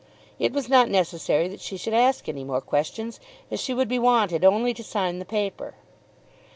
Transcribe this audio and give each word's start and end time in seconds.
It 0.39 0.51
was 0.51 0.67
not 0.67 0.89
necessary 0.89 1.47
that 1.49 1.61
she 1.61 1.77
should 1.77 1.93
ask 1.93 2.27
any 2.27 2.43
more 2.43 2.59
questions 2.59 3.19
as 3.51 3.59
she 3.61 3.71
would 3.75 3.87
be 3.87 3.99
wanted 3.99 4.43
only 4.43 4.73
to 4.73 4.83
sign 4.83 5.19
the 5.19 5.25
paper. 5.25 5.75